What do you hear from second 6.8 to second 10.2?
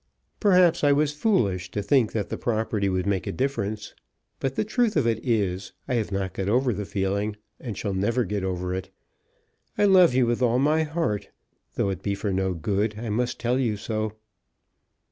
feeling, and shall never get over it. I love